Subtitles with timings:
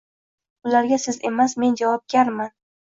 [0.67, 2.55] Bularga siz emas, men javobgarman